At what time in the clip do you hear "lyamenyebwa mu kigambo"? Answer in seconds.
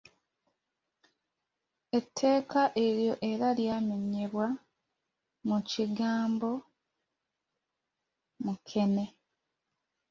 3.57-6.51